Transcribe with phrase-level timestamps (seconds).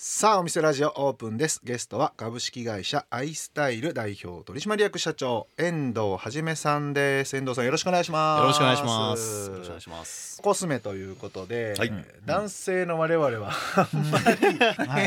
[0.00, 1.60] さあお店ラジオオープンです。
[1.64, 7.36] ゲストは株式会社アイスタイル代表取締役社長遠藤はじめさんです。
[7.36, 8.40] 遠藤さんよろしくお願いします。
[8.42, 9.50] よろしくお願いします。
[9.50, 10.40] よろしくお願いします。
[10.40, 11.92] コスメということで、はい。
[12.24, 14.20] 男性の我々はあんま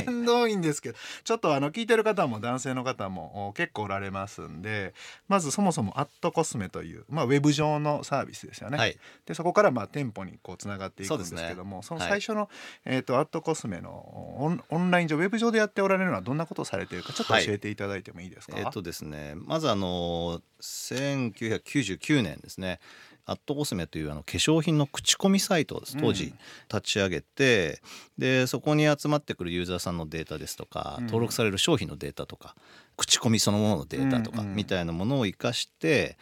[0.04, 4.94] り面倒いんですけど、ちょっとあの聞いてる方も男性の方もお結構おられますんで
[5.30, 8.98] まずそもそもアットコスメという、まあ、ウェブ上のサービスですよね、はい。
[9.26, 12.50] でそこからまあ店舗にこうつながっていくんですけどもそ,、はいの最初の、
[12.84, 22.80] えー、とアットコスメのオンオンライン上ウェブ上でやっておられるのはどんなことをされているかちょっと教えていただいてもいいですか、えっとですねまずあの1999年ですね。
[23.26, 26.34] アットコスメというあの化粧品の口コミサイトをです当時うん
[26.74, 27.82] 立ち上げて、
[28.18, 31.06] でそこに集まってくるユーザーさんのデータですとか、うん。
[31.06, 32.56] 登録される商品のデータとか
[32.98, 34.48] 口コミそのもののデータとかうん。
[34.50, 36.18] うんみたいなものを生かして、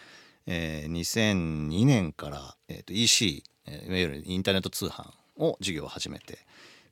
[0.46, 6.40] えー2002年から、えー、と EC、えーいわゆるインターネット通販を事業を始めて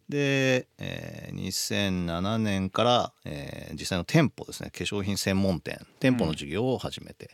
[0.09, 4.69] で、えー2007年から、えー実際の店舗ですね。
[4.71, 5.85] 化粧品専門店。
[5.99, 7.31] 店舗の事業を始めて、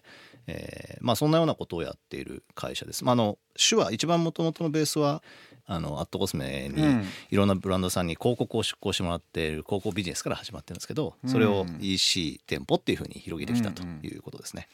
[0.47, 3.03] えーまあ、そんなようなことをやっている会社です。
[3.05, 5.23] まあ、あの手話一番元々のベースは
[5.65, 7.05] あのアットコスメにうん。
[7.29, 11.77] いろんなブランドさんに広告を出稿してもらっている広告ビジネスから始まってるんですけどそれをうん。
[11.79, 14.67] EC 店舗っていうふうに広げてきたということですね。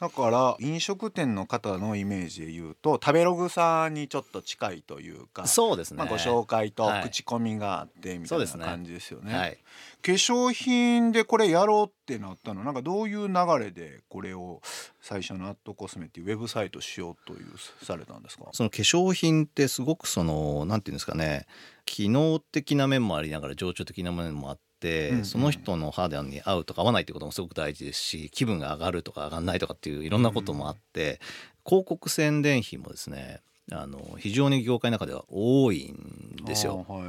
[0.00, 7.02] だから飲食店の方のイメージで言うと食べログさんにちょっと近いというかそうですね、まあ、ご紹介とはい。
[7.02, 8.64] 口コミがあってみたいなそうですね。
[8.64, 9.34] 感じですよね。
[9.36, 9.58] はい、
[10.02, 14.62] 化粧品でこれやろうってなったのなんかどういう流れでこれを
[15.02, 17.48] 最初のアットコスメっていうウェブサイトしようという
[17.84, 18.46] されたんですか？
[18.52, 21.46] その化粧品ってすごくそのなんていうんですかね
[21.84, 31.20] 機能的な面もありながら情緒的な面もあって、うんうんその人の肌に合うとか合わないってこともすごく大事ですし気分が上がるとか上がらないとかっていういろんなこともあって、
[31.64, 33.40] 広告宣伝費もですね
[33.72, 36.84] あの非常に業界の中では多いんですよ。
[36.88, 37.02] はい。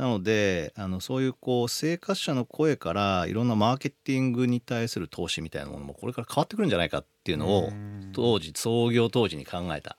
[0.00, 8.10] なのであのそういうこう生活者の声からいろんなマーケティングに対する投資みたいなものもこれから変わってくるんじゃないかっていうのをうん。
[8.12, 9.96] 当時創業当時に考えた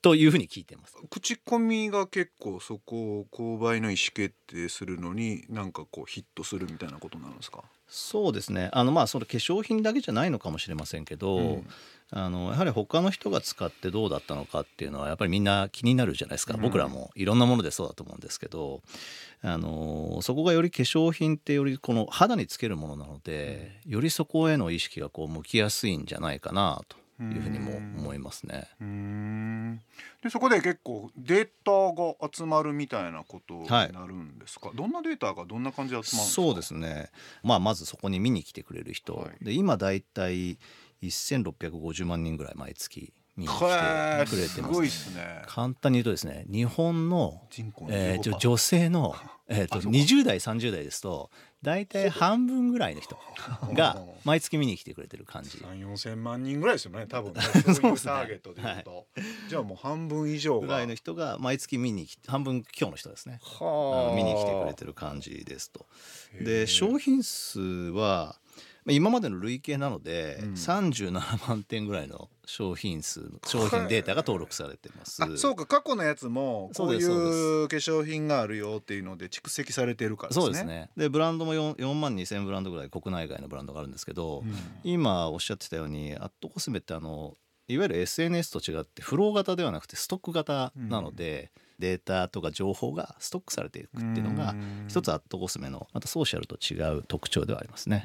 [0.00, 0.96] というふうに聞いてます。
[1.10, 7.64] 口コミが結構そこを購買の意思決定するのになんかこうヒットするみたいなことなんですか？
[7.88, 8.70] そうですね。
[8.72, 11.66] あのまあそれ化粧品だけじゃないのかもしれませんけど、うん。
[12.10, 16.62] あのやはり他の人が使ってどうだったのかっていうのはやっぱりみんな気になるじゃないですか、うん。
[16.62, 18.80] 僕らもいろんなものでそうだと思うんですけど
[19.42, 28.68] あのそこがより化粧品ってよりこの肌につけるものなので、よりそこへの意識がこう向きやすいんじゃないかなというふうにも思いますね。
[30.22, 37.10] でそこで結構データが集まるみたいなことになるんですか、どんなデータがどんな感じで集まるそうですね、
[37.42, 39.44] まあ、まずそこに見に来てくれる人、はい。
[39.44, 40.58] で今だいたい
[41.02, 45.42] 1650万人ぐらい毎月見に来てくれてますすごいですね。
[45.46, 47.40] 簡単に言うとですね日本の、
[47.88, 49.14] えー、15%じょ女性の、
[49.48, 49.98] えー、とあそうか。
[49.98, 51.30] 20代30代ですと
[51.62, 53.18] 大体半分ぐらいの人
[53.72, 55.58] が 毎月見に来てくれてる感じ。
[55.58, 57.40] 3 4千万人ぐらいですよね多分 ね。
[57.42, 59.06] そういうターゲットでいうと。
[59.48, 60.66] じゃあもう半分以上が。
[60.66, 63.40] ぐらいの人が毎月見に来て半分今日の人ですね。
[64.14, 65.86] 見に来てくれてる感じですと。
[66.40, 68.47] で商品数はまあ
[68.92, 70.52] 今までの累計なので、うん。
[70.52, 75.22] 37万点ぐらいの商品数商品データが登録されてます。
[75.22, 75.66] あそうか。
[75.66, 80.44] 過去のやつもこそういうう化粧品があるよっていうので蓄積されてるからですね。
[80.44, 80.90] そうですね。
[80.96, 84.54] でブランドも 4, 4万2,000ブランドぐらい国内外のブランドがあるんですけど、うん。
[84.84, 87.34] 今おっしゃってたようにアットコスメってあの
[87.68, 94.84] いわゆる SNS と違ってフロー型ではなくてストック型なので、データとか情報がストックされていくっていうのがうん。
[94.88, 98.02] 一つアットコスメのまたソーシャルと違う特徴ではありますね。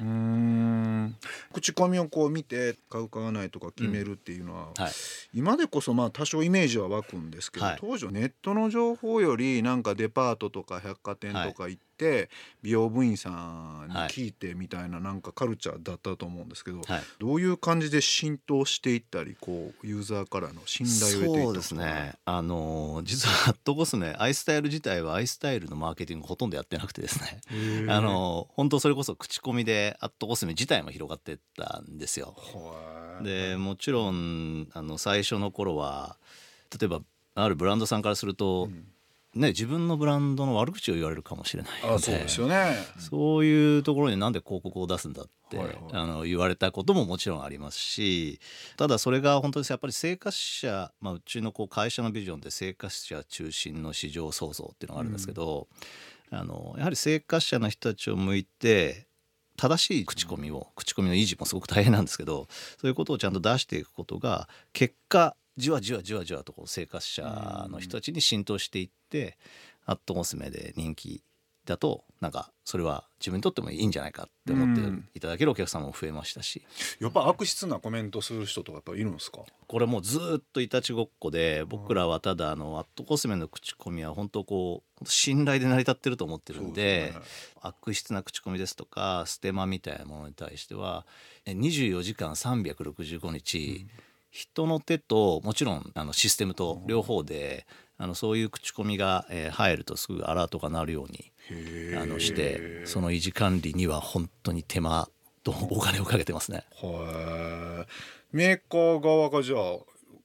[1.52, 4.92] 口コミをこう見て買う買わないとか決めるっていうのは、はい。
[5.32, 7.78] 今でこそまあ多少イメージは湧くんですけど、はい。
[7.80, 12.28] 当時はネットの情報よりなんかデパートとか百貨店とか行って、
[12.62, 17.02] 美容部員さんに聞いてみたいななんかカルチャーだったと思うんですけど、はい。
[17.18, 22.14] どういう感じで浸透していったりこうユーザーからの信頼を得ていったそうですね。
[22.24, 27.40] あの実はアットコスメアイスタイル自体はアイスタイルのマーケティングほとんどやってなくてですね。
[27.88, 32.36] あの本当それこそ口コミでアットコスメ自体も広がってったんですよ。
[32.36, 36.18] はいでもちろんあの最初の頃は
[36.78, 37.00] 例えば
[37.36, 38.88] あるブランドさんからすると、うん
[39.34, 42.76] ね、自分のブランドの悪口を言われるかもしれないのであそうですよね。
[42.98, 48.40] そういうところになんで広告を出すんだって、はいはいあの言われたことももちろんありますし
[48.76, 55.68] ただそれが本当にやっぱり生活者、まあ、うちのこう会社のビジョンで生活者中心の市場創造っていうのがあるんですけど、
[56.30, 59.06] あのやはり生活者の人たちを向いて
[59.56, 62.48] 正しい口コミを口コミの維持もすごく大変なんですけど
[62.80, 69.36] そういうことをちゃんと出していくことが結果じわじわじわじわとこう生活者の人たちに浸透していって
[69.86, 71.22] アットコスメで人気
[71.64, 74.82] だとなんかそれは自分にとってもいいんじゃないかって思って
[75.14, 76.62] いただけるお客様も増えましたし、
[77.00, 79.40] やっぱ悪質なコメントする人とかやっぱいるんですか？
[79.66, 87.18] これもうずっといたちごっこで僕らはただあのアットコスメの口コミは本当こう信頼で成り立ってると思ってるんでね。
[87.62, 91.06] 悪質な口コミですとかステマみたいなものに対しては
[91.46, 93.86] え24時間365日、
[94.34, 105.08] 人の手ともちろんあのシステムと両方で、あのそういう口コミが、えー入るとすぐアラートが鳴るようにへあのしてその維持管理には本当に手間
[105.44, 106.64] とお金をかけてますね。
[106.82, 107.86] は
[108.32, 108.36] い。
[108.36, 109.60] メーカー側がじゃあ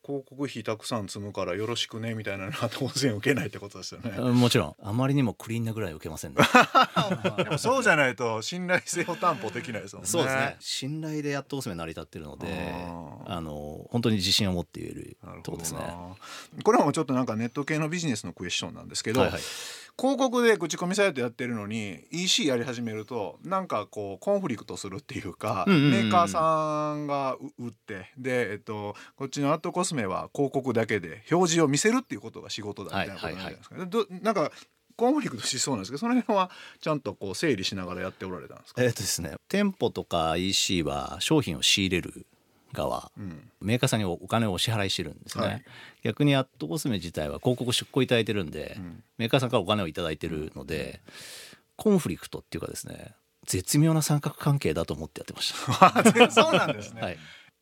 [0.10, 6.42] 広告費たくさん積むからよろしくねみたいなのは当然受けないってことですよねうんもちろんあまりにもクリーンなぐらい受けませんね。
[7.38, 10.58] でもそうじゃないと信頼性を担保できないですもんねそうですね。
[10.60, 12.48] 信頼でやっとおすすめ成り立ってるので、
[13.26, 15.80] あの本当に自信を持って言えるなるほどとこですね。
[15.80, 16.16] な
[16.64, 19.42] これはもうちょっとなんかネット系のビジネスのクエスチョンなんですけど、はいはい。
[20.00, 34.51] 広告で口コミサイトやってるのに EC やり始めるとなんかこうコンフリクトするっていうか、メーカーさんがう売ってで、えっと、こっちのアットコスメは広告だけで表示を見せるっていうことが仕事だみたいなことなんじゃないですか、どなんか
[34.96, 36.50] コンフリクトしそうなんですけどその辺は
[36.80, 42.25] ちゃんとこう整理しながらやっておられたんですか、えっとですね、店舗とか EC は商品を仕入れる
[42.74, 43.51] 側、うん。
[43.62, 45.44] メーカーさんにお金をお支払いしてるんですね。
[45.45, 45.63] はい。
[46.04, 49.04] 逆にアットコスメ自体は広告出稿いただいてるんで、ん。
[49.18, 51.01] メーカーさんからお金をいただいてるので、
[51.75, 53.13] コンフリクトっていうかですね、
[53.45, 55.54] 絶妙な三角関係だと思ってやってまし
[56.33, 56.95] そうなんですた。
[56.95, 57.18] ね、はい。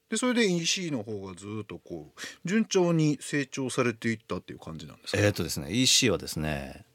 [0.09, 6.85] でそれで EC の方がずっとこう順調に成長されていったっていう感じなんですか、えーっとですね EC はですね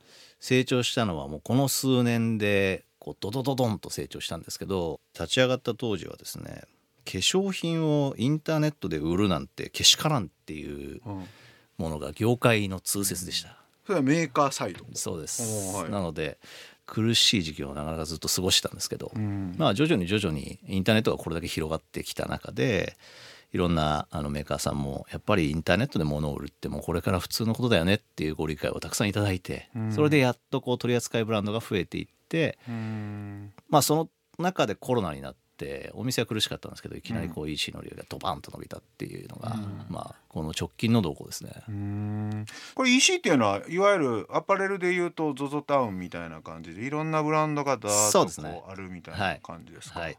[0.41, 6.62] 成長したのはもうこの数年でこうドドドドンと成長したんですけど立ち上がった当時はですね
[7.05, 11.25] 化粧品をインターネットで売るなんてけしからんっていううん
[11.79, 13.57] ものが業界の通説でした、
[13.87, 14.85] それはメーカーサイド。
[14.95, 15.91] そうです、はい。
[15.91, 16.39] なので
[16.87, 19.55] 苦しい時期をなかなかずっと過ごしてたんですけど、ん。
[19.57, 22.97] まあ徐々に徐々にインターネットがこれだけ広がってきた中で
[23.53, 33.53] いろんなあのメーカーさんもやっぱりインターネットで物を売るってもうこれから普通のことだよねっていうご理解をたくさんいただいて、それでやっとこう取り扱いブランドが増えていってうん。
[33.69, 34.09] まあその
[34.39, 35.42] 中でコロナになって
[35.94, 39.56] お店は苦しかったんですけどいきなりこう EC の利用がドバンと伸びたっていうのが、
[39.88, 41.53] まあこの直近の動向ですね。
[41.69, 42.47] うん。
[42.75, 50.19] これ EC っていうのはいわゆるアパレルでいうと ZOZO タウンみたいな感じでいろんなブランドがダーッとあるみたいな感じですか、はい。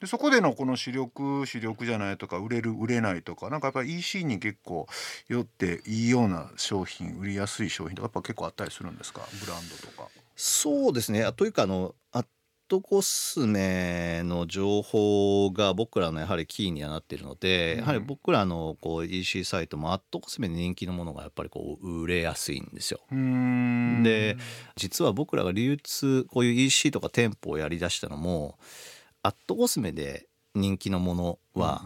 [0.00, 4.86] でそこでのこの主力主力じゃないとか売れる売れないとかなんかやっぱり EC に結構
[5.28, 9.22] よっていいような商品売りやすい商品とかやっぱ結構あったりするんですか？
[9.44, 10.08] ブランドとか。
[10.36, 11.32] そうですね。
[11.32, 11.96] というかあの
[12.68, 17.78] トコスメの情報が僕らのやはりキーにはなっているので、うん。
[17.80, 23.00] やはり僕らのこう EC サイトもアットコスメで人気のものがやっぱりこう売れやすいんですよ。
[23.10, 24.02] うん。
[24.02, 24.36] で
[24.76, 28.58] 実は僕らが流通こういう EC とか店舗をやりだしたのも
[29.22, 31.82] アットコスメで人気のものは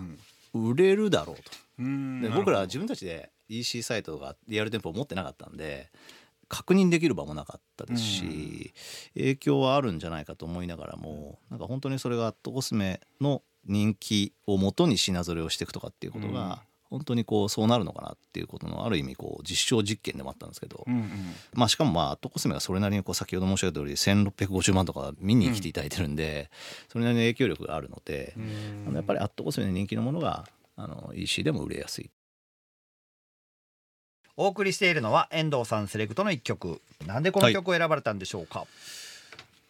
[0.52, 1.42] 売れるだろうと。
[1.78, 2.20] うん。
[2.20, 5.90] で僕らは自分たちで EC サイトがリアル店舗を持ってなかったんで
[6.52, 8.74] 確認できる場もなかったですし、
[9.14, 16.56] 影響はあるんじゃないかと思いながらもなんか本当にそれがアットコスメの人気をもとに品ぞれをしていくとかっていうことが、うん。
[16.92, 21.10] 本当にこうそうなるのかなっていうことのある意味こう実証実験でもあったんですけど、うんうん。
[21.54, 26.50] まあしかもまあアットコスメがそれなりにこう先ほど申し上げた通り1650万とか見に来ていただいてるんで、
[26.90, 28.34] それなりの影響力があるので、
[28.86, 32.10] あのやっぱりアットコスメで人気のものがあの EC でも売れやすい
[34.36, 36.80] お送りしているのは遠藤さんセレクトの一曲。
[37.06, 38.66] なんでこの曲を選ばれたんでしょうか、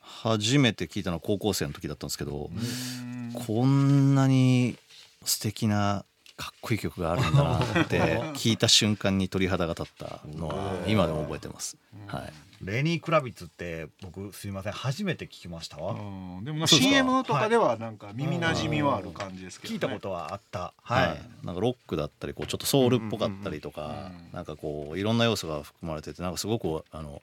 [0.00, 4.76] 初めて聞いたのは高校生の時だったんですけど、うんこんなに
[5.24, 6.04] 素敵な
[6.36, 11.76] かっこいい曲があるんだなって聞いた瞬間に鳥肌が立ったのは今でも覚えてます。
[12.06, 16.44] はい、レニー・クラビッツって僕すいません初めて聞きましたわ、うん。
[16.44, 20.72] でも CM とかではなんか耳なじみはある感じですけど、ね、聞いたことはあった。
[20.82, 21.08] はい。
[21.08, 23.90] はい、なんかロックだったりこうちょっとソウルっぽかったりとか、うん。
[23.90, 27.20] うんうんなんかこういろんな要素が含まれててなんかすごくあの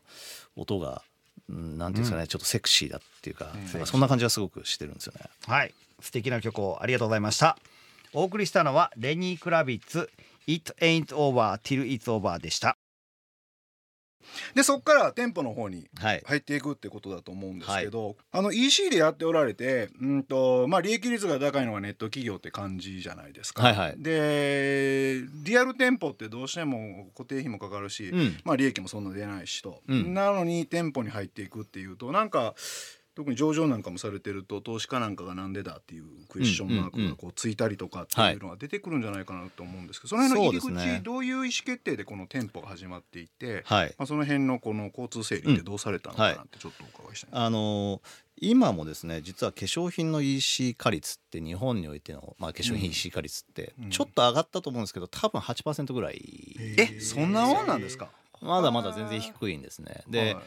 [0.55, 1.01] 音が
[1.49, 3.85] うんなんていうんですかね、ちょっとセクシーだっていうか,、うん。
[3.85, 5.21] そんな感じがすごくしてるんですよね。
[5.47, 7.57] はい、素敵な曲をありがとうございました。
[8.13, 10.09] お送りしたのはレニー・クラビッツ
[10.47, 12.75] It ain't over till it's over でした
[14.55, 23.63] でそこから店舗の方にはい、入っていくってことだと思うんですけど、あの EC でやっておられて、うんとまあ、利益率が高いのがネット企業って感じじゃないですか。
[23.63, 23.95] はいはい。
[23.97, 28.37] でリアル店舗ってどうしても固定費もかかるし、うん。
[28.43, 30.13] まあ、利益もそんな出ないしと、うん。
[30.13, 32.55] なのに店舗に入っていくっていうとなんか
[33.19, 47.37] 特に上場なんかもされてると投資家なんかがなんでだっていうクエスチョンマークがこうついたりとかっていうのが出てくるんじゃないかなと思うんですけど、その辺の入り口、ね、どういう意思決定でこの店舗が始まっていて、はいまあ、その辺のこの交通整理ってどうされたのかなってちょっとお伺いしたい、うん。
[47.39, 48.01] はい、あの
[48.39, 58.11] 今もですね実は化粧品の EC 化率って日本においての、まあ、化粧品 EC 化率ってちょっと上がったと思うんですけど多分8%ぐらい、えそんなもんなんですか？
[58.41, 60.03] まだまだ全然低いんですね。
[60.07, 60.43] で、はい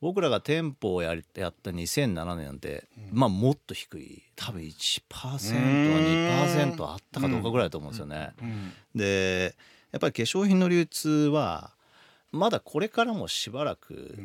[0.00, 4.22] 僕らが店舗をややった2007年なんて、うん、まあもっと低い。
[4.36, 8.34] 多分 1%2% あったかどうかぐらいだと思うんですよね。
[8.94, 9.54] で
[9.92, 11.72] やっぱり化粧品の流通は
[12.32, 14.18] まだこれからもしばらく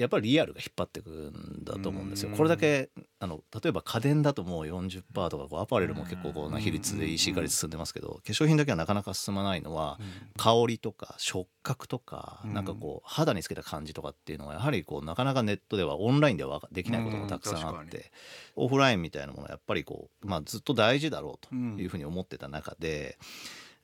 [0.00, 2.30] やっぱりリアルが引っ張ってくんだと思うんですよ。
[2.36, 9.98] これだけあの例えば家電だともう40%とかこうアパレルも結構こうな比率で EC 化率進んでますけど化粧品だけはなかなか進まないのは
[10.36, 18.10] 香りとか触覚とかなんかこう肌につけた感じとかっていうのはやはりこうなかなかネットではオンラインではできないこともたくさんあって
[18.56, 23.18] オフラインみたいなものはやっぱりこうまあずっと大事だろうというふうに思ってた中で。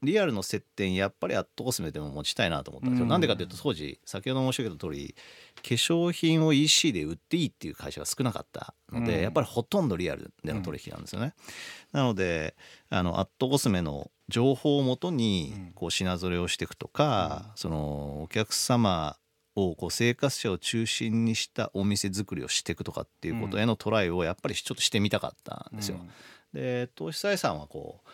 [0.06, 3.06] リアルの接点やっぱりアットコスメでも持ちたいなと思ったんですよ。
[3.06, 5.14] なんでかというと当時先ほど申し上げた通り
[5.56, 11.34] 化粧品を EC で売っていいっていう会社が少なかったので、うん、やっぱりほとんどリアルでの取引なんですよね。
[11.92, 12.56] うん、なので
[12.88, 19.16] あのアットコスメの情報をもとにこう品ぞれをしていくとか、うん、そのお客様
[19.56, 25.98] をこう生活者を中心にしたお店作りをしていくとかっていうことへのトライをやっぱりちょっとしてみたかったんですよ。
[26.52, 28.08] で投資採算はこう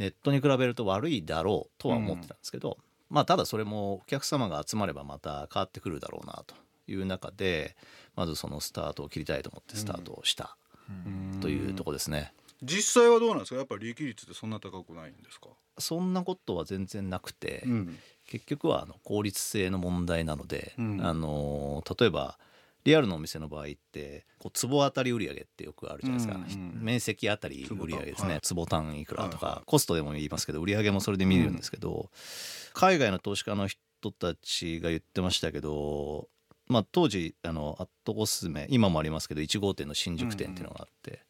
[0.00, 6.54] ネットに比べると悪いだろうとは思ってたんですけど、うん、まあただそれもお客様が集まればまた変わってくるだろうなと
[6.88, 7.76] いう中で
[8.16, 10.56] まずそのスタートを切りたいと思ってスタートをした
[11.42, 12.32] というとこですね。
[12.62, 13.56] 実際はどうなんですか？
[13.56, 15.48] やっぱり利益率ってそんな高くないんですか？
[15.78, 22.38] そんなことは全然なくて、うん、結局はあの効率性の問題なので、うん、あの例えば
[22.84, 32.08] リアルのお店の場合ってこう坪当たり売上ってよくあるじゃないですか、うんうん、面積あたり売上ですね、はい、坪単位いくらとか、はいはい、コストでも言いますけど売上もそれで見るんですけど、うん、
[32.74, 36.28] 海外の投資家の人たちが言ってましたけど
[36.70, 41.20] まあ、当時あのアットコスメ今もありますけど1号店の新宿店っていうのがあって、うんうん、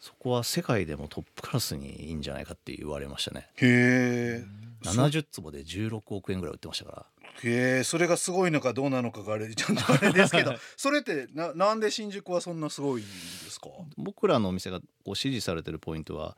[0.00, 3.48] そこは世界でもトップクラスにいいんじゃないかって言われましたね。
[3.56, 4.44] へえ
[4.84, 7.06] 70坪で16億円ぐらい売ってましたから
[7.44, 13.10] へえそれがすごいのかどうなのかがあれちゃんとあれですけど それってななんで新宿はそんなすごいんで
[13.50, 13.68] すか？
[13.96, 16.36] 僕らのお店がこう支持されてるポイントは、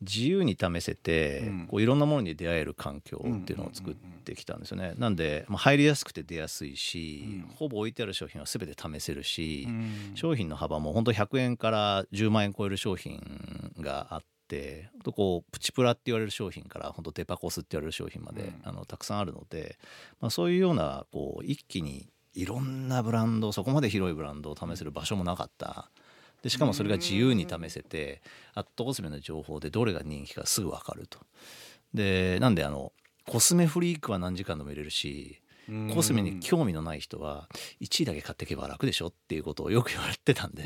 [0.00, 4.94] 自由に試せて、うん、こういろんなものに出会える環境っていうのを作ってきたんですよね。
[4.96, 13.20] なんで、まあ、入りやすくて出やすいし、うん、ほぼ置いてある商品は全て試せるし、うん、商品の幅も本当100円から10万円超える商品
[13.78, 14.39] があって。
[15.04, 19.78] とこうプチプラって言われる商品から本当デパコスって言われる商品まで、あのたくさんあるので、
[20.20, 25.90] まあ、そういうようなこう一気にいろんなブランドそこまで広いブランドを試せる場所もなかった
[26.42, 28.22] でしかもそれが自由に試せて
[28.54, 31.18] アットコスメの情報でどれが人気かすぐ分かると。
[31.92, 32.92] でなんであの
[33.26, 35.40] コスメフリークは何時間でも入れるし
[35.94, 37.48] コスメに興味のない人は
[37.80, 40.64] 1位だけ買っていけば楽でしょっていうことをよく言われてたんで、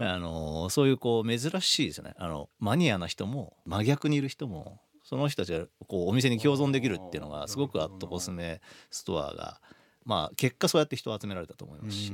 [0.00, 2.14] あのそういうこう珍しいですよね。
[2.18, 8.60] あのマニアな人も真逆にいる人もその人たちがこうお店に共存できるっていうのがすごくアットコスメ
[8.90, 9.60] ストアが
[10.04, 12.12] まあ結果そうやって人を集められたと思いますし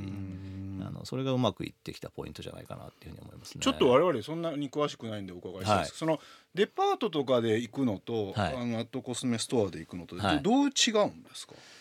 [0.85, 3.61] あのそれがうまくいってきたポイントじゃないかなっていうふうに思いますね。
[3.61, 6.19] ちょっと我々そんなに詳しくないんでお伺いしたいです、はい、その
[6.53, 11.53] デパートとかで行くのと、はい、あのアットコスメストアで行くのと、はい、どう違うんですか？
[11.53, 11.80] 化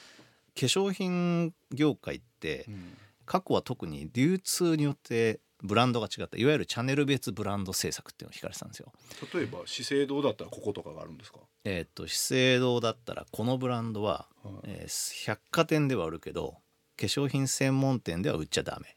[0.67, 6.38] 粧品業界って、うん、過去は特に流通によってブランドが違った。
[6.38, 8.93] いわゆるチャンネル別ブランド制作っていうのを引かれてたんですよ。
[9.35, 11.40] 例えば資生堂だったらこことかがあるんですか？
[11.64, 16.57] えっ、と資生堂だったらこのブランドは、はい、えー、百貨店では売るけど
[16.97, 18.97] 化粧品専門店では売っちゃダメ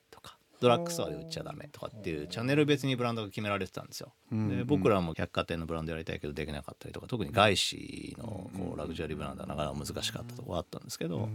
[0.63, 4.13] ドラッグストアで売っちゃダメとかっていうチャンネル別にブランドが決められてたんですよ。
[4.31, 11.27] で僕らも百貨店のブランドやりたいけどできなかったりとか特に外資のこうラグジュアリーブランドはなかなか難しかったところあったんですけど、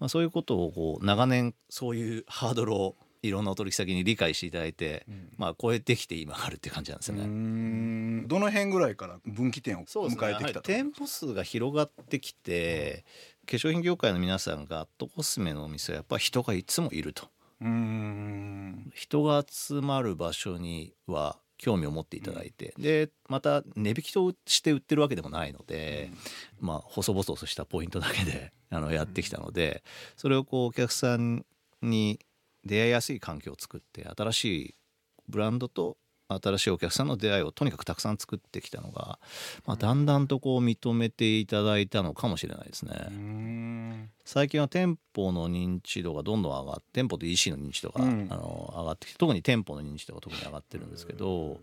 [0.00, 8.24] まあ、そういうことをこう長年そういうハードルをいろんなお取引先に理解していただいて、うん、まあ超えてきて今あるって感じなんですよね。
[8.26, 13.04] どの辺ぐらいから分岐点を迎えてきた、ね、店舗数が広がってきて、
[13.46, 17.28] 化粧品業界の皆さんがアットコスメのお店はやっぱり人がいつもいると。
[17.60, 26.10] 人が集まる場所には興味を持っていただいて、うん、でまた値引きとして売ってるわけでもないので、
[26.60, 29.82] うん、まあ細々としたポイントだけで あのやってきたので
[30.16, 31.44] それをこうお客さん
[31.82, 32.20] に
[32.64, 34.74] 出会いやすい環境を作って新しい
[35.28, 39.18] ブランドと新しいお客さんの出会いをとにかくたくさん作ってきたのが、
[39.66, 44.10] まあ、だんだんとこう認めていただいたのかもしれないですね。
[44.24, 51.60] 最近は店舗の認知度がどんどん上がって店舗と EC の認知度が、うん、あの上がってきて特に店舗の認知度が特に上がってるんですけど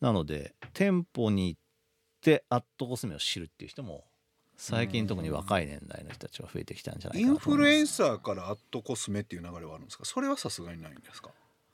[0.00, 1.60] なので店舗に行っ
[2.22, 4.04] てアットコスメを知るっていう人も
[4.56, 10.04] 最近特に若い年代の人たちは増えてきたんじゃないかなインフルエンサーからアットコスメっていう流れはあるんですか？
[10.04, 11.30] それはさすがにないんですか？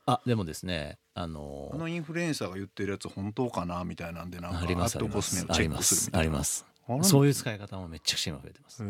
[0.07, 6.19] あでもですねあのー、あのインフルエンサーが言ってるやつ本当かなみたいなんでなんかアットコスメをチェックするみたいな。
[6.19, 6.65] あります
[7.01, 8.83] そういう使い方もめっちゃくちゃ今増えてます。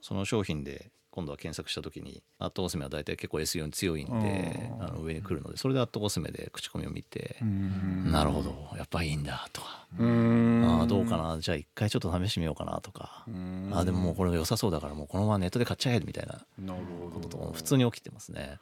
[0.00, 13.24] その商品で今度は検索した時にアットコスメは大体結構 SEO に強いんであの上に来るのでそれでアットコスメで口コミを見てなるほどやっぱいいんだとかあどうかなじゃあ一回ちょっと試してみようかなとか
[13.72, 16.40] あでももうこれ良さそうだからもうこのままネットで買っちゃえみたいな
[17.12, 18.58] こととか普通に起きてますね。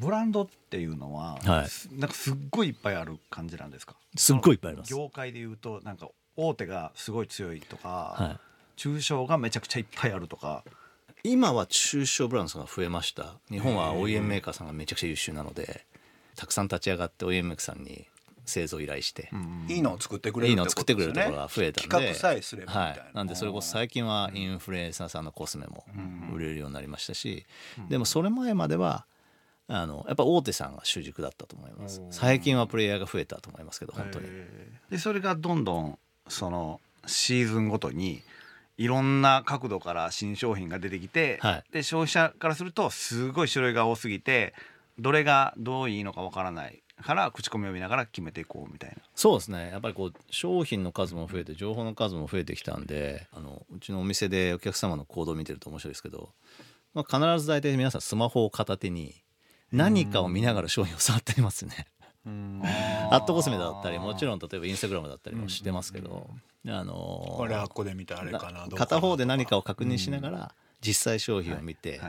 [0.00, 3.94] ブランドっていうのは、はい、なんかすっごいいっぱいある感じなんですか？
[4.16, 4.92] すっごいいっぱいあります。
[4.92, 8.38] 業界でいうとなんか大手がすごい強いとか、はい、
[8.76, 10.64] 中小がめちゃくちゃいっぱいあるとか
[11.22, 13.34] 今は中小ブランドが増えました。
[13.50, 15.84] 日本は OEM メーカーさんがめちゃくちゃ優秀なので
[16.36, 18.06] たくさん立ち上がって OEM メーカーさんに
[18.46, 19.30] 製造依頼して、
[19.68, 25.84] いいのを作ってくれる、いいのを作ってくれるところが増えたんで企画さえすればはい、なんでそれこそ最近はインフルエンサーさんのコスメも
[26.34, 27.46] 売れるようになりましたし、
[27.88, 29.06] でもそれ前までは
[29.68, 32.02] あのやっぱ大手さんが主軸だったと思います。
[32.10, 34.26] 最近はプレイヤーが増えたと思いますけど本当に。
[34.90, 35.98] でそれがどんどん
[36.28, 38.22] そのシーズンごとに
[38.80, 44.54] いろんな角度から新商品が出てきて、はい、で消費者からするとすごい種類が多すぎて
[44.98, 48.96] どれがどういいのかわからないから口コミを見ながら決めていこうみたいな。
[49.14, 49.68] そうですね。
[49.70, 56.30] やっぱりこう商品の数も増えて情報の数も増えてきたんであのうちのお店でお客様の行動を見てると面白いですけど、
[56.94, 59.14] まあ、必ず大体皆さんスマホを片手に
[59.72, 61.86] 何かを見ながら商品を触っていますね。
[62.26, 66.28] アットコスメだったりもちろん例えばインスタグラムだったりもしてますけど、
[66.68, 66.92] あの
[67.36, 72.00] これはここで見たあれかな片方で何かを確認しながら実際商品を見て、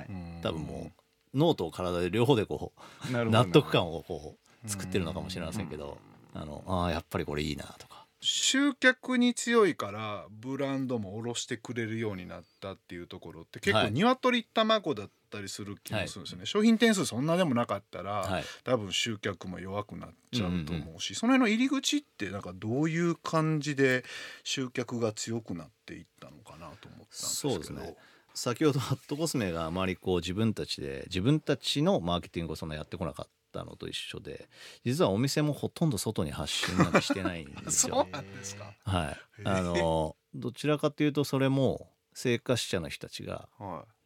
[0.41, 0.91] 多分も
[1.33, 2.73] うノートを体で両方でこ
[3.09, 5.97] う納得感をこう作ってるのかもしれませんけど、
[6.33, 8.00] あのあやっぱりこれいいなとか。
[8.21, 24.05] 集客に強いからブランドも卸してくれるようになったっていうところって結構鶏卵だったりする気もするんですよね、はい、商品点数そんなでもなかったら、はい、多分集客も弱くなっちゃうと思うし、うんうん、その辺の入り口ってなんかどういう感じで
[24.43, 27.53] 集客が強くなっていったのかなと思ったんですけど。
[27.53, 27.95] そうですね。
[28.33, 33.31] 先ほどハットコスメがあまりこう自分たちで自分たちのマーケティングをそんなやってこなかった
[33.63, 34.49] のと一緒で
[34.83, 37.95] 実はお店もほとんど外に発信なんてしてないんですよ。
[38.03, 38.73] そうなんですか。
[38.83, 39.17] はい。
[39.45, 43.49] あのどちらかというとそれも生活者の人たちが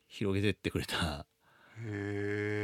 [0.07, 1.25] 広げてってくれた、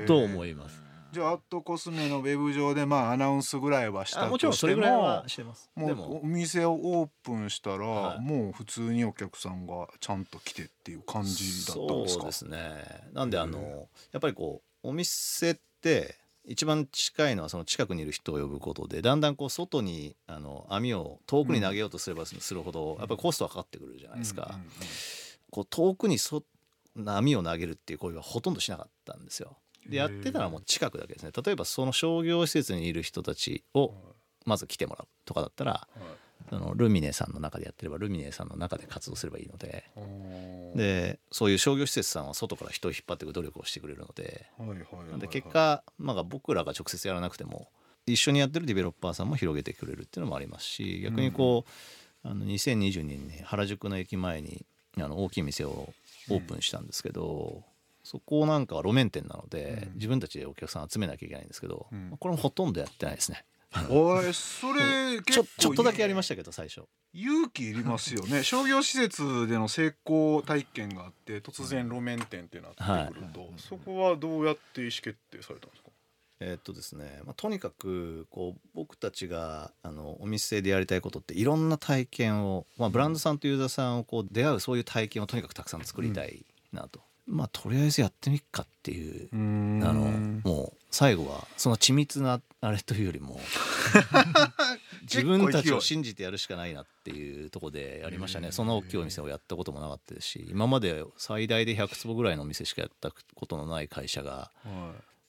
[0.07, 0.83] と思います。
[1.11, 12.21] じゃあアットコスメのウェブ上でまあアナウンスぐらいはしたもちろんそれぐらいはしてますもうお店をオープンしたら、はい、もう普通にお客さんがちゃんと来てっていう感じだったんですか？
[12.21, 16.15] そうですねなんであのやっぱりこうお店って
[16.51, 24.59] 一番近いのはその近くにいる人を呼ぶことでだんだんこう外にあの網を遠くに投げようとすればするほどやっぱりコストはかかってくるじゃないですか。
[25.49, 26.43] こう遠くにそ
[26.95, 29.57] 網を投げるっていう行為はほとんどしなかったんですよ。
[29.87, 31.31] でやってたらもう近くだけですね。
[31.43, 33.93] 例えばその商業施設にいる人たちを
[34.45, 35.87] まず来てもらうとかだったら、
[36.51, 39.85] そのルミネさんの中でやってればルミネさんの中で活動すればいいので。
[40.75, 44.47] でそういう商業施設さんは外から人を引っ張っていく努力をしてくれるので。
[45.17, 47.69] で結果、まあ、僕らが直接やらなくても
[48.05, 51.65] 一緒にやってるディベロッパーさんも広げてくれるっていうのもありますし逆にこ
[52.25, 54.65] う、あの2022年に原宿の駅前に
[54.97, 55.93] あの大きい店を
[56.29, 57.63] オープンしたんですけど、
[58.03, 61.87] そこなんかは路面店なので、自分たちでお客さん集めなきゃいけないんですけど、
[62.19, 63.45] これもほとんどやってないですね。
[63.89, 66.83] おいそれちょちょっとだけやりましたけど最初。
[67.13, 68.43] 勇気いりますよね。
[68.43, 72.77] 商業施設での成功体験があって突然路面店ってなって
[73.13, 75.89] くると、はい、そこはどうやって意思決定されたんですか？
[76.43, 87.01] えー、っとですね、まあ、とにかくこう僕たちがあのお店でやりたいことっていろんな体験を、まあ、ブランドさんとユーザーさんをこう出会うそういう体験をとにかくたくさん作りたいなと。
[87.27, 93.39] うん、まあとりあえずやってみっかっていうあのもう最後はその緻密なあれというよりも
[95.03, 98.51] 自分たちを信じてやるしかないなっていうとこでやりましたね。
[98.51, 104.51] そんな大きいお店をやったこともなかったですし今まで最大で100坪ぐらいのお店しかやったことのない会社が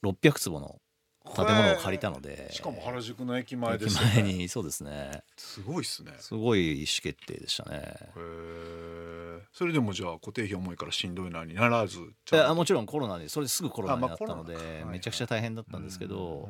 [0.03, 0.82] 600坪の
[1.25, 2.49] 建物を借りたので。
[2.53, 4.11] しかも原宿の駅前ですね。
[4.15, 5.23] 駅前にそうですね。
[5.37, 6.13] すごいっすね。
[6.19, 7.79] すごい意思決定でしたね。
[7.79, 14.57] へえそれでもじゃあ固定費重いからしんどいなにならずいやもちろんコロナでそれですぐコロナになったので
[14.87, 16.49] めちゃくちゃ大変だったんですけど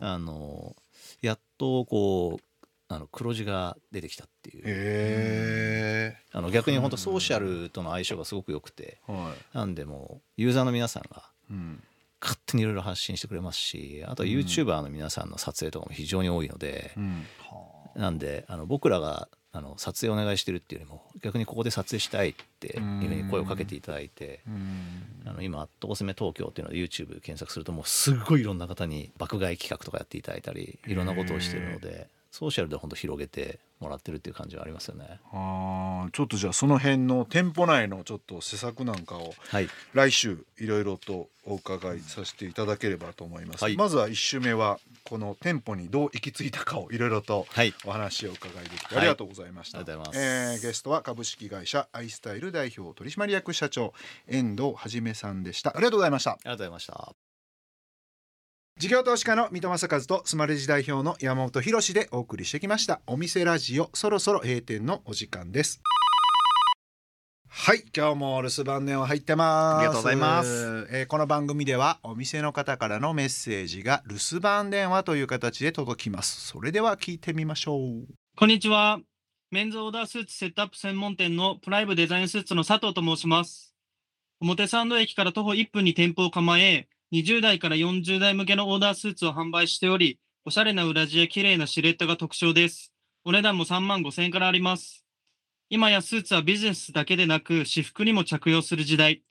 [0.00, 0.76] あの
[1.20, 2.44] やっとこう
[2.88, 4.62] あの黒字が出てきたっていう。
[4.66, 9.00] へあの逆に本当ソーシャルとの相性がすごく良くて、
[9.52, 11.30] なんでもユーザーの皆さんが
[12.24, 16.92] 勝手にいろいろ発信してくれますしあと YouTuber の皆さんの撮影とかも非常に多いので、
[17.94, 24.40] なんであの僕らがあの撮影お願いしてるっていうよりも逆にここで撮影したいっていうふうに声をかけていただいて
[25.26, 35.20] あの今「アットコスメ東京」っていうので YouTube 検索するともうすごいいろんな方に爆買い企画とかやっていただいたりいろんなことをしてるのでソーシャルで本当広げてもらってるっていう感じはありますよね。
[35.32, 43.62] あちょっとじゃあその辺の店舗内のちょっと施策なんかを、はい、来週いろいろとお伺いさせていただければと思います。
[43.62, 47.46] はい、まずは1週目はこの店舗にどう行き着いたかをいろいろと
[47.86, 49.78] お話を伺いできて、ありがとうございました。
[49.78, 53.94] はい、えー、ゲストは株式会社アイスタイル代表取締役社長
[54.26, 55.70] 遠藤はじめさんでした。
[55.70, 56.32] ありがとうございました。
[56.32, 57.33] ありがとうございました。
[58.76, 63.00] 事業投資家の三戸正和とスマレジ代表の山本博でお送りしてきました。
[63.06, 65.80] お店ラジオそろそろ閉店のお時間です。
[67.48, 69.78] はい今日も留守番電話入ってます。
[69.78, 76.44] ありがとうございます、えー、この番組ではお店の方からのメッセージが留守番電話という形で届きます。
[76.48, 78.12] それでは聞いてみましょう。
[78.36, 78.98] こんにちは。
[79.52, 83.72] メンズオーダースーツセットアップ専門店のプライブデザインスーツの佐藤と申します。
[84.40, 92.92] 表参道駅から徒歩1分に店舗を構え20代から40代向けのオーダースーツを販売しており、おしゃれな裏地や綺麗なシルエットが特徴です。
[93.24, 95.04] お値段も3万5千円からあります。
[95.70, 99.22] 今やスーツはビジネスだけでなく、私服にも着用する時代。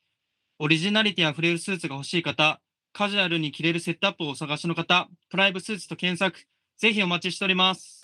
[0.59, 2.61] オリジナリティあふれるスーツが欲しい方、
[2.93, 8.01] カジュアルに着れるセットアップをお探しの方、プライブスーツと検索、ぜひお待ちしております。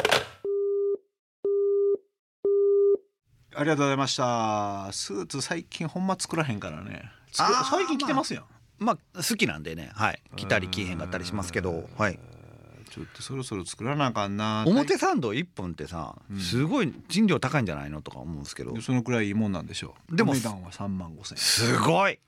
[3.55, 4.89] ありがとうございました。
[4.91, 7.11] スーツ最近ほんま作らへんからね。
[7.31, 8.47] 最近着てますよ。
[8.79, 9.91] まあまあ好きなんでね。
[9.93, 10.21] はい。
[10.35, 11.89] 着たり着へんかったりしますけど。
[11.97, 12.19] はい。
[12.89, 14.63] ちょっとそろそろ作らなあかんな。
[14.67, 18.79] 表参道1本ってさ、すごい賃料高いんじゃないのとか思うんですけど。
[18.81, 20.15] そのくらいいいもんなんでしょう。
[20.15, 21.37] でも値段は3万5千円。
[21.37, 22.19] すごい。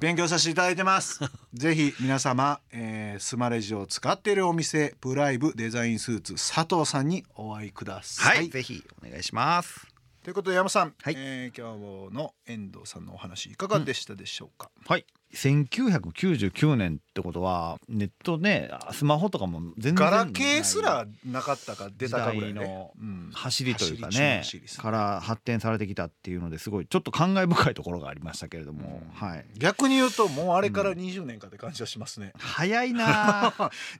[0.00, 1.20] 勉強させていただいてます。
[1.54, 9.86] ぜひ皆様、えー、スマレジを使っているお店プライブデザインスーツ佐藤さんにお会いください、はい、ぜひお願いします。
[10.24, 22.92] ということで山さん、はい、えー、今日の遠藤さんのお話いかがでしたでしょうか、うん、はい1999年ってことはネットねスマホとかも全然ガラケーすらなかったか出たかぐらいの
[23.32, 24.42] 走りというかね、
[24.78, 33.50] から発展されてきたっていうのですごいちょっと感慨深いところがありましたけれども、うん、はい、逆に言うともうあれから20年かって感じはしますね、うん、早いな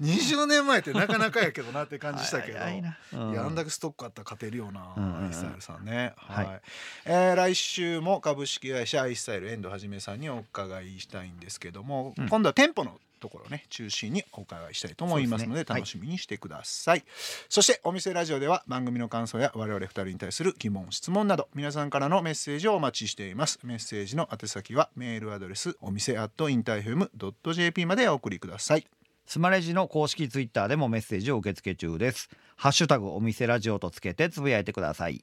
[0.00, 2.58] 20 年前ってなかなかやけどなって感じしたけど。
[2.58, 6.60] いや、うん、あんだけストックあったら勝てるような、アイスタイルさんね、はい、はい、
[7.06, 17.04] えー、来週も株式会社アイスタイル遠藤はじめさんにお伺いしたいんですけども、うん、今度は店舗のところね中心にお伺いしたいと思いますので、ね、楽しみにしてください、はい、
[17.48, 23.58] そしてお店ラジオでは番組の感想や我々2人に対する疑問質問など皆さんからのメッセージをお待ちしています。
[23.64, 27.10] メッセージの宛先はメールアドレスお店アットインターフェム
[27.54, 28.87] .jp までお送りください。
[29.26, 32.28] スマレジの公式ツイッターでもメッセージを受付中です。
[32.56, 35.22] ハッシュタグお店ラジオとつけてつぶやいてください。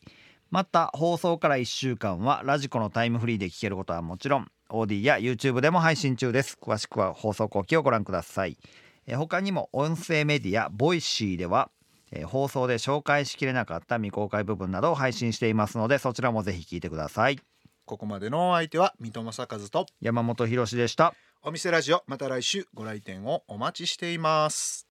[0.50, 6.58] また放送から1週間はラジコのタイムフリーで聞けることはもちろん AuDee や YouTube でも配信中です。
[6.60, 8.58] 詳しくは放送後記をご覧ください。
[9.06, 11.70] え他にも音声メディアボイシーでは
[12.12, 17.40] え放送で紹介しきれなかった未公開部分などを配信していますのでそちらもぜひ聞いてください。
[17.86, 21.14] ここまでのお相手は三戸政和と山本博でした。
[21.44, 24.88] お店ラジオまた来週ご来店をお待ちしています